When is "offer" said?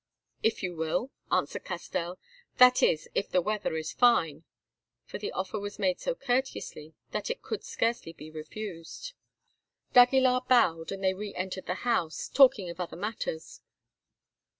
5.31-5.59